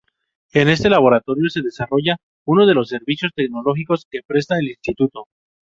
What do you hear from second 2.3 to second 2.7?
uno